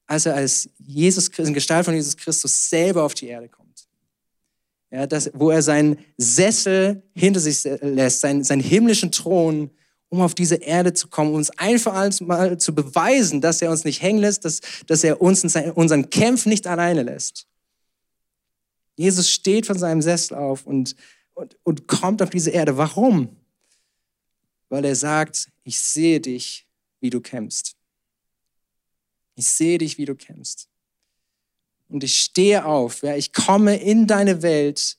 [0.06, 3.86] als er als Jesus, in Gestalt von Jesus Christus selber auf die Erde kommt.
[4.90, 9.70] Ja, das, wo er seinen Sessel hinter sich lässt, seinen, seinen himmlischen Thron
[10.14, 13.60] um auf diese Erde zu kommen, um uns ein für alles Mal zu beweisen, dass
[13.60, 15.42] er uns nicht hängen lässt, dass, dass er uns
[15.74, 17.48] unseren Kämpfen nicht alleine lässt.
[18.96, 20.94] Jesus steht von seinem Sessel auf und,
[21.34, 22.76] und, und kommt auf diese Erde.
[22.76, 23.36] Warum?
[24.68, 26.64] Weil er sagt, ich sehe dich,
[27.00, 27.74] wie du kämpfst.
[29.34, 30.68] Ich sehe dich, wie du kämpfst.
[31.88, 34.96] Und ich stehe auf, ja, ich komme in deine Welt,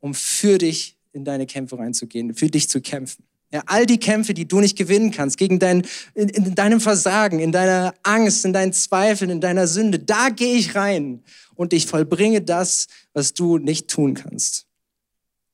[0.00, 3.24] um für dich in deine Kämpfe reinzugehen, für dich zu kämpfen.
[3.54, 7.38] Ja, all die Kämpfe, die du nicht gewinnen kannst, gegen dein, in, in deinem Versagen,
[7.38, 11.22] in deiner Angst, in deinen Zweifeln, in deiner Sünde, da gehe ich rein
[11.54, 14.66] und ich vollbringe das, was du nicht tun kannst.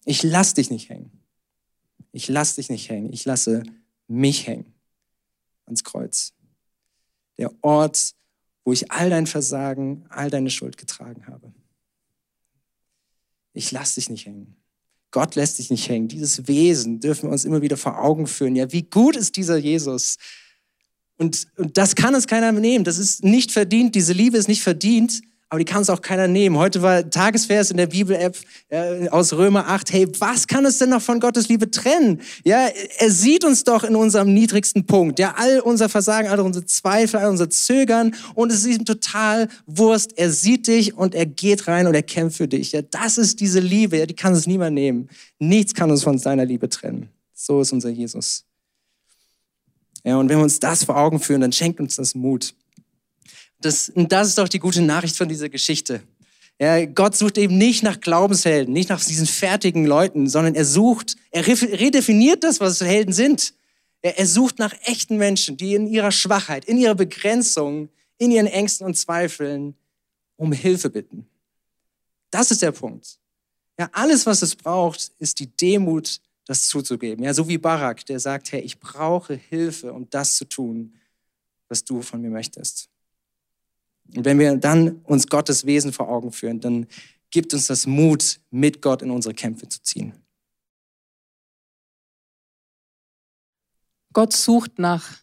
[0.07, 1.11] Ich lass dich nicht hängen.
[2.11, 3.13] Ich lass dich nicht hängen.
[3.13, 3.65] Ich lasse
[4.09, 4.73] mich hängen
[5.67, 6.33] ans Kreuz.
[7.37, 8.15] Der Ort,
[8.65, 11.53] wo ich all dein Versagen, all deine Schuld getragen habe.
[13.53, 14.57] Ich lass dich nicht hängen.
[15.11, 16.09] Gott lässt sich nicht hängen.
[16.09, 18.57] Dieses Wesen dürfen wir uns immer wieder vor Augen führen.
[18.57, 20.17] Ja, wie gut ist dieser Jesus?
[21.17, 22.85] Und, und das kann uns keiner nehmen.
[22.85, 23.95] Das ist nicht verdient.
[23.95, 25.21] Diese Liebe ist nicht verdient.
[25.51, 26.57] Aber die kann es auch keiner nehmen.
[26.57, 29.93] Heute war Tagesvers in der Bibel-App äh, aus Römer 8.
[29.93, 32.21] Hey, was kann es denn noch von Gottes Liebe trennen?
[32.45, 35.19] Ja, er sieht uns doch in unserem niedrigsten Punkt.
[35.19, 39.49] Ja, all unser Versagen, all unsere Zweifel, all unser Zögern und es ist ihm total
[39.67, 40.17] Wurst.
[40.17, 42.71] Er sieht dich und er geht rein und er kämpft für dich.
[42.71, 43.99] Ja, das ist diese Liebe.
[43.99, 45.09] Ja, die kann es niemand nehmen.
[45.41, 47.09] Nichts kann uns von seiner Liebe trennen.
[47.35, 48.45] So ist unser Jesus.
[50.05, 52.55] Ja, und wenn wir uns das vor Augen führen, dann schenkt uns das Mut.
[53.61, 56.03] Das, und das ist doch die gute Nachricht von dieser Geschichte.
[56.61, 61.17] Ja, Gott sucht eben nicht nach Glaubenshelden, nicht nach diesen fertigen Leuten, sondern er sucht,
[61.31, 63.55] er redefiniert das, was Helden sind.
[64.03, 68.47] Er, er sucht nach echten Menschen, die in ihrer Schwachheit, in ihrer Begrenzung, in ihren
[68.47, 69.75] Ängsten und Zweifeln
[70.37, 71.27] um Hilfe bitten.
[72.31, 73.19] Das ist der Punkt.
[73.79, 77.25] Ja, alles, was es braucht, ist die Demut, das zuzugeben.
[77.25, 80.95] Ja, so wie Barak, der sagt, hey, ich brauche Hilfe, um das zu tun,
[81.69, 82.90] was du von mir möchtest.
[84.17, 86.87] Und wenn wir dann uns Gottes Wesen vor Augen führen, dann
[87.31, 90.15] gibt uns das Mut, mit Gott in unsere Kämpfe zu ziehen.
[94.13, 95.19] Gott sucht nach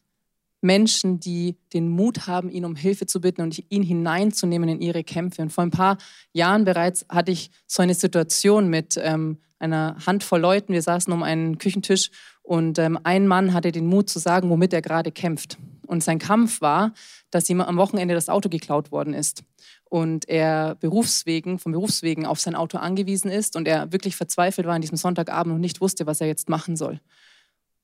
[0.61, 5.03] Menschen, die den Mut haben, ihn um Hilfe zu bitten und ihn hineinzunehmen in ihre
[5.03, 5.41] Kämpfe.
[5.41, 5.97] Und vor ein paar
[6.33, 10.73] Jahren bereits hatte ich so eine Situation mit ähm, einer Handvoll Leuten.
[10.73, 12.09] Wir saßen um einen Küchentisch
[12.41, 15.57] und ähm, ein Mann hatte den Mut zu sagen, womit er gerade kämpft.
[15.87, 16.93] Und sein Kampf war,
[17.31, 19.43] dass ihm am Wochenende das Auto geklaut worden ist
[19.85, 24.75] und er berufswegen, vom Berufswegen auf sein Auto angewiesen ist und er wirklich verzweifelt war
[24.75, 26.99] an diesem Sonntagabend und nicht wusste, was er jetzt machen soll.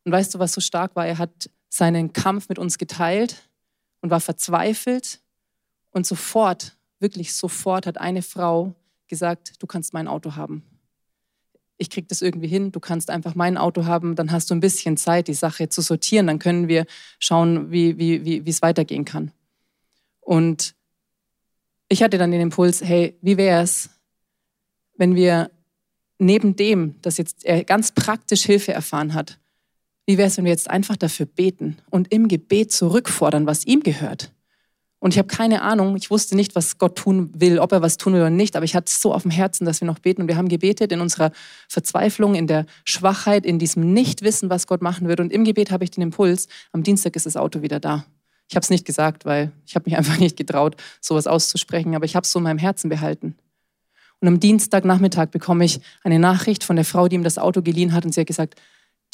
[0.04, 1.08] Und weißt du, was so stark war?
[1.08, 3.50] Er hat seinen Kampf mit uns geteilt
[4.02, 5.22] und war verzweifelt
[5.92, 8.76] und sofort, wirklich sofort hat eine Frau
[9.08, 10.64] gesagt, du kannst mein Auto haben
[11.78, 14.60] ich kriege das irgendwie hin, du kannst einfach mein Auto haben, dann hast du ein
[14.60, 16.86] bisschen Zeit, die Sache zu sortieren, dann können wir
[17.20, 19.32] schauen, wie, wie, wie, es weitergehen kann.
[20.22, 20.76] Und
[21.90, 23.90] ich hatte dann den Impuls, hey, wie wäre es,
[24.98, 25.52] wenn wir
[26.20, 29.40] neben dem, dass jetzt er ganz praktisch Hilfe erfahren hat,
[30.06, 33.82] wie wäre es, wenn wir jetzt einfach dafür beten und im Gebet zurückfordern, was ihm
[33.82, 34.32] gehört?
[35.04, 37.98] Und ich habe keine Ahnung, ich wusste nicht, was Gott tun will, ob er was
[37.98, 40.00] tun will oder nicht, aber ich hatte es so auf dem Herzen, dass wir noch
[40.00, 40.22] beten.
[40.22, 41.34] Und wir haben gebetet in unserer
[41.68, 45.20] Verzweiflung, in der Schwachheit, in diesem Nichtwissen, was Gott machen wird.
[45.20, 48.06] Und im Gebet habe ich den Impuls, am Dienstag ist das Auto wieder da.
[48.48, 52.06] Ich habe es nicht gesagt, weil ich habe mich einfach nicht getraut, sowas auszusprechen, aber
[52.06, 53.36] ich habe es so in meinem Herzen behalten.
[54.22, 57.92] Und am Dienstagnachmittag bekomme ich eine Nachricht von der Frau, die ihm das Auto geliehen
[57.92, 58.56] hat, und sie hat gesagt,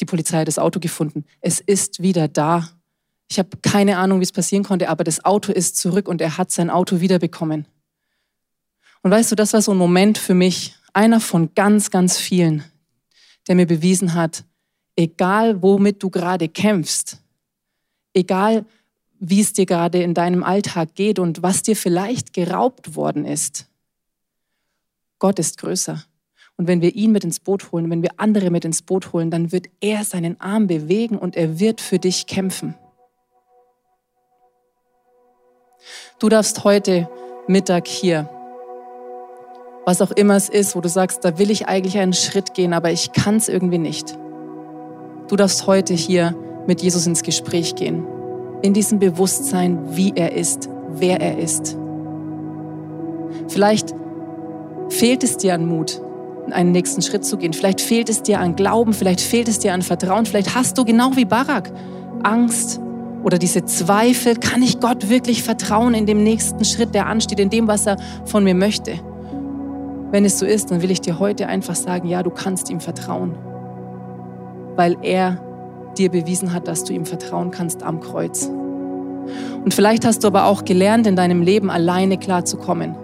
[0.00, 1.24] die Polizei hat das Auto gefunden.
[1.40, 2.68] Es ist wieder da.
[3.30, 6.36] Ich habe keine Ahnung, wie es passieren konnte, aber das Auto ist zurück und er
[6.36, 7.64] hat sein Auto wiederbekommen.
[9.02, 12.64] Und weißt du, das war so ein Moment für mich, einer von ganz, ganz vielen,
[13.46, 14.44] der mir bewiesen hat,
[14.96, 17.18] egal womit du gerade kämpfst,
[18.14, 18.66] egal
[19.20, 23.68] wie es dir gerade in deinem Alltag geht und was dir vielleicht geraubt worden ist,
[25.20, 26.02] Gott ist größer.
[26.56, 29.30] Und wenn wir ihn mit ins Boot holen, wenn wir andere mit ins Boot holen,
[29.30, 32.74] dann wird er seinen Arm bewegen und er wird für dich kämpfen.
[36.20, 37.08] Du darfst heute
[37.46, 38.28] Mittag hier,
[39.86, 42.74] was auch immer es ist, wo du sagst, da will ich eigentlich einen Schritt gehen,
[42.74, 44.18] aber ich kann es irgendwie nicht.
[45.28, 48.06] Du darfst heute hier mit Jesus ins Gespräch gehen,
[48.60, 51.78] in diesem Bewusstsein, wie er ist, wer er ist.
[53.48, 53.94] Vielleicht
[54.90, 56.02] fehlt es dir an Mut,
[56.50, 57.54] einen nächsten Schritt zu gehen.
[57.54, 60.84] Vielleicht fehlt es dir an Glauben, vielleicht fehlt es dir an Vertrauen, vielleicht hast du
[60.84, 61.72] genau wie Barak
[62.22, 62.78] Angst
[63.22, 67.50] oder diese Zweifel, kann ich Gott wirklich vertrauen in dem nächsten Schritt, der ansteht, in
[67.50, 68.94] dem, was er von mir möchte?
[70.10, 72.80] Wenn es so ist, dann will ich dir heute einfach sagen, ja, du kannst ihm
[72.80, 73.34] vertrauen,
[74.76, 75.40] weil er
[75.98, 78.50] dir bewiesen hat, dass du ihm vertrauen kannst am Kreuz.
[79.64, 82.96] Und vielleicht hast du aber auch gelernt, in deinem Leben alleine klarzukommen.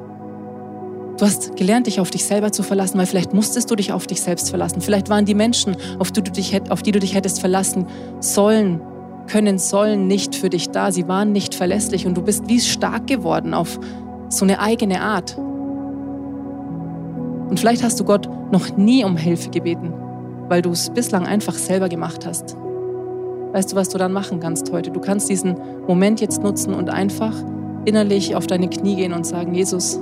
[1.18, 4.06] Du hast gelernt, dich auf dich selber zu verlassen, weil vielleicht musstest du dich auf
[4.06, 4.82] dich selbst verlassen.
[4.82, 7.86] Vielleicht waren die Menschen, auf die du dich, auf die du dich hättest verlassen
[8.20, 8.80] sollen,
[9.26, 10.92] können, sollen nicht für dich da.
[10.92, 13.78] Sie waren nicht verlässlich und du bist wie stark geworden auf
[14.28, 15.36] so eine eigene Art.
[17.48, 19.92] Und vielleicht hast du Gott noch nie um Hilfe gebeten,
[20.48, 22.56] weil du es bislang einfach selber gemacht hast.
[23.52, 24.90] Weißt du, was du dann machen kannst heute?
[24.90, 27.32] Du kannst diesen Moment jetzt nutzen und einfach
[27.84, 30.00] innerlich auf deine Knie gehen und sagen, Jesus,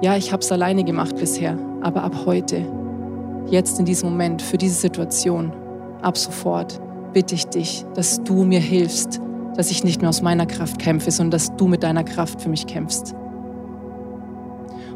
[0.00, 2.64] ja, ich habe es alleine gemacht bisher, aber ab heute,
[3.50, 5.52] jetzt in diesem Moment, für diese Situation,
[6.02, 6.80] ab sofort,
[7.14, 9.20] bitte ich dich, dass du mir hilfst,
[9.56, 12.48] dass ich nicht mehr aus meiner Kraft kämpfe, sondern dass du mit deiner Kraft für
[12.50, 13.14] mich kämpfst.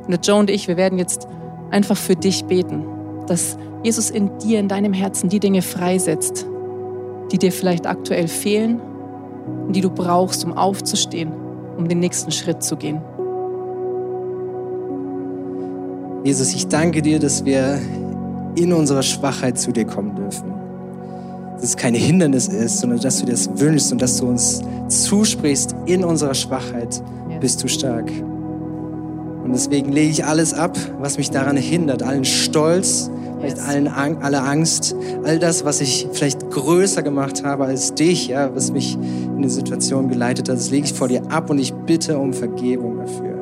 [0.03, 1.27] Und der Joe und ich, wir werden jetzt
[1.71, 2.85] einfach für dich beten,
[3.27, 6.47] dass Jesus in dir, in deinem Herzen die Dinge freisetzt,
[7.31, 8.81] die dir vielleicht aktuell fehlen
[9.67, 11.33] und die du brauchst, um aufzustehen,
[11.77, 13.01] um den nächsten Schritt zu gehen.
[16.25, 17.81] Jesus, ich danke dir, dass wir
[18.57, 20.58] in unserer Schwachheit zu dir kommen dürfen.
[21.61, 24.63] Dass es kein Hindernis ist, sondern dass du dir das wünschst und dass du uns
[24.89, 27.03] zusprichst, in unserer Schwachheit
[27.41, 28.11] bist du stark.
[29.43, 34.43] Und deswegen lege ich alles ab, was mich daran hindert, allen Stolz, vielleicht allen, alle
[34.43, 34.95] Angst,
[35.25, 39.49] all das, was ich vielleicht größer gemacht habe als dich, ja, was mich in die
[39.49, 43.39] Situation geleitet hat, das lege ich vor dir ab und ich bitte um Vergebung dafür.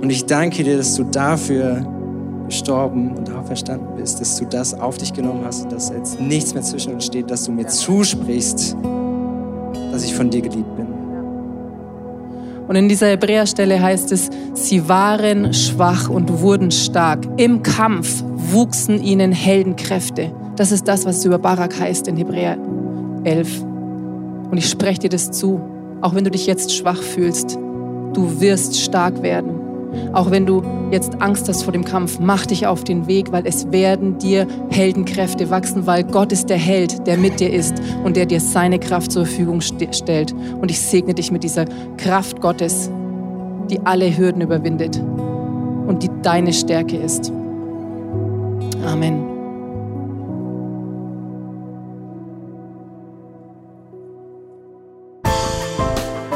[0.00, 1.84] Und ich danke dir, dass du dafür
[2.48, 6.54] gestorben und auferstanden bist, dass du das auf dich genommen hast und dass jetzt nichts
[6.54, 8.76] mehr zwischen uns steht, dass du mir zusprichst,
[9.92, 10.86] dass ich von dir geliebt bin.
[12.68, 17.26] Und in dieser Hebräerstelle heißt es, sie waren schwach und wurden stark.
[17.38, 20.32] Im Kampf wuchsen ihnen Heldenkräfte.
[20.56, 22.58] Das ist das, was über Barak heißt in Hebräer
[23.24, 23.62] 11.
[24.50, 25.60] Und ich spreche dir das zu,
[26.02, 27.58] auch wenn du dich jetzt schwach fühlst,
[28.12, 29.57] du wirst stark werden.
[30.12, 33.46] Auch wenn du jetzt Angst hast vor dem Kampf, mach dich auf den Weg, weil
[33.46, 37.74] es werden dir Heldenkräfte wachsen, weil Gott ist der Held, der mit dir ist
[38.04, 40.34] und der dir seine Kraft zur Verfügung stellt.
[40.60, 42.90] Und ich segne dich mit dieser Kraft Gottes,
[43.70, 45.00] die alle Hürden überwindet
[45.86, 47.32] und die deine Stärke ist.
[48.84, 49.37] Amen.